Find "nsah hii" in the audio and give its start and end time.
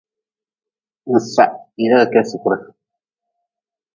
1.13-1.89